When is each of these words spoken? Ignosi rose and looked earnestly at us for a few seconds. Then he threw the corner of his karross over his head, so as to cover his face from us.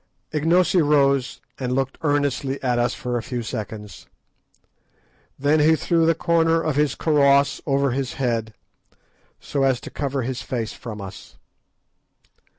Ignosi 0.33 0.81
rose 0.81 1.41
and 1.59 1.75
looked 1.75 1.99
earnestly 2.01 2.59
at 2.63 2.79
us 2.79 2.95
for 2.95 3.17
a 3.17 3.21
few 3.21 3.43
seconds. 3.43 4.07
Then 5.37 5.59
he 5.59 5.75
threw 5.75 6.07
the 6.07 6.15
corner 6.15 6.59
of 6.59 6.75
his 6.75 6.95
karross 6.95 7.61
over 7.67 7.91
his 7.91 8.13
head, 8.13 8.55
so 9.39 9.61
as 9.61 9.79
to 9.81 9.91
cover 9.91 10.23
his 10.23 10.41
face 10.41 10.73
from 10.73 11.01
us. 11.01 11.35